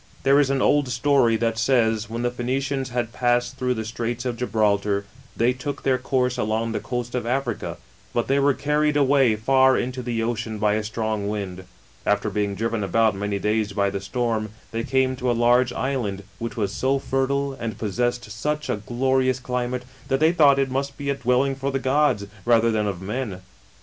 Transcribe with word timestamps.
There 0.23 0.33
:^ 0.23 0.33
an 0.49 0.63
old 0.63 0.89
story 0.89 1.35
that 1.35 1.59
says, 1.59 2.09
when 2.09 2.23
the 2.23 2.31
Phoenicians 2.31 2.89
nad 2.91 3.13
passed 3.13 3.55
through 3.57 3.75
the 3.75 3.85
Straits 3.85 4.25
of 4.25 4.35
Gibraltar, 4.35 5.05
tney 5.37 5.55
took 5.55 5.83
their 5.83 5.99
course 5.99 6.39
along 6.39 6.71
the 6.71 6.79
coast 6.79 7.13
of 7.13 7.27
Africa; 7.27 7.77
but 8.11 8.27
tluy 8.27 8.41
were 8.41 8.55
carried 8.55 8.97
away 8.97 9.35
far 9.35 9.77
into 9.77 10.01
the 10.01 10.19
iceni 10.23 10.57
by 10.59 10.73
a 10.73 10.83
strong 10.83 11.27
wind. 11.29 11.65
After 12.03 12.31
being 12.31 12.55
driven 12.55 12.83
about 12.83 13.13
many 13.13 13.37
days 13.37 13.73
by 13.73 13.91
the 13.91 13.99
stoi 13.99 14.37
rn, 14.39 14.49
they 14.71 14.83
came 14.83 15.15
to 15.17 15.29
a 15.29 15.33
large 15.37 15.71
island, 15.71 16.23
which 16.39 16.57
was 16.57 16.73
so 16.73 16.97
fertile 16.97 17.53
and 17.53 17.77
possessed 17.77 18.31
such 18.31 18.71
a 18.71 18.77
glorious 18.77 19.39
climate, 19.39 19.83
that 20.07 20.19
they 20.19 20.31
thought 20.31 20.57
it 20.57 20.71
must 20.71 20.97
be 20.97 21.11
a 21.11 21.13
dwelling 21.15 21.53
for 21.55 21.71
the 21.71 21.77
gods, 21.77 22.25
rather 22.43 22.71
than 22.71 22.87
of 22.87 23.03
men. 23.03 23.41